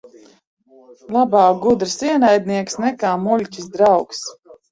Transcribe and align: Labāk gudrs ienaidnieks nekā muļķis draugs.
Labāk 1.17 1.59
gudrs 1.65 1.93
ienaidnieks 2.09 2.79
nekā 2.85 3.11
muļķis 3.29 3.71
draugs. 3.77 4.27